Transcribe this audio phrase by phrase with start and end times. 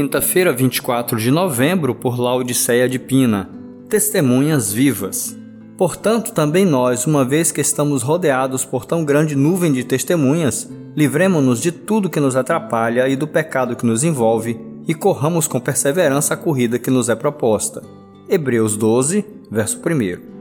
[0.00, 3.50] Quinta-feira, 24 de novembro, por Laodiceia de Pina.
[3.88, 5.36] Testemunhas vivas.
[5.76, 11.60] Portanto, também nós, uma vez que estamos rodeados por tão grande nuvem de testemunhas, livremo-nos
[11.60, 16.34] de tudo que nos atrapalha e do pecado que nos envolve, e corramos com perseverança
[16.34, 17.82] a corrida que nos é proposta.
[18.28, 20.38] Hebreus 12, verso 1.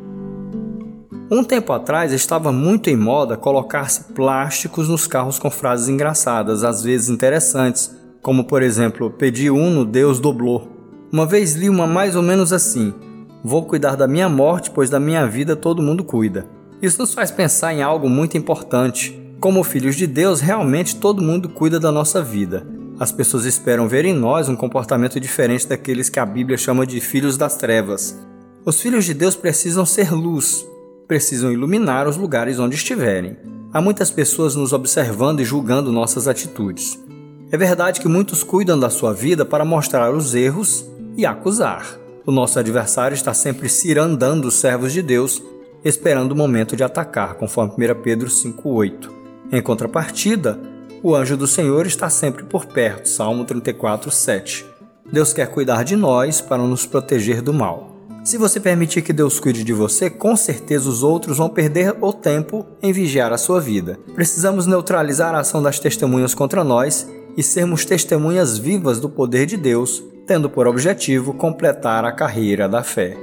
[1.31, 6.83] Um tempo atrás estava muito em moda colocar-se plásticos nos carros com frases engraçadas, às
[6.83, 7.96] vezes interessantes,
[8.27, 10.67] como por exemplo, pedi uno, Deus dobrou.
[11.09, 12.93] Uma vez li uma mais ou menos assim:
[13.41, 16.45] Vou cuidar da minha morte, pois da minha vida todo mundo cuida.
[16.81, 19.17] Isso nos faz pensar em algo muito importante.
[19.39, 22.67] Como filhos de Deus, realmente todo mundo cuida da nossa vida.
[22.99, 26.99] As pessoas esperam ver em nós um comportamento diferente daqueles que a Bíblia chama de
[26.99, 28.19] filhos das trevas.
[28.65, 30.67] Os filhos de Deus precisam ser luz,
[31.07, 33.37] precisam iluminar os lugares onde estiverem.
[33.71, 37.06] Há muitas pessoas nos observando e julgando nossas atitudes.
[37.49, 41.97] É verdade que muitos cuidam da sua vida para mostrar os erros e acusar.
[42.25, 45.41] O nosso adversário está sempre cirandando os servos de Deus,
[45.83, 49.09] esperando o momento de atacar, conforme 1 Pedro 5,8.
[49.49, 50.59] Em contrapartida,
[51.01, 54.65] o anjo do Senhor está sempre por perto, Salmo 34, 7.
[55.09, 57.95] Deus quer cuidar de nós para nos proteger do mal.
[58.25, 62.11] Se você permitir que Deus cuide de você, com certeza os outros vão perder o
[62.11, 63.97] tempo em vigiar a sua vida.
[64.13, 67.07] Precisamos neutralizar a ação das testemunhas contra nós
[67.37, 72.83] e sermos testemunhas vivas do poder de Deus, tendo por objetivo completar a carreira da
[72.83, 73.15] fé.